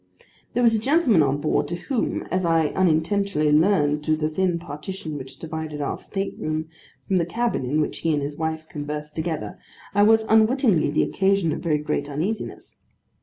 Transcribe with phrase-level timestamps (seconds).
[0.55, 4.57] There was a gentleman on board, to whom, as I unintentionally learned through the thin
[4.57, 6.69] partition which divided our state room
[7.05, 9.59] from the cabin in which he and his wife conversed together,
[9.93, 12.79] I was unwittingly the occasion of very great uneasiness.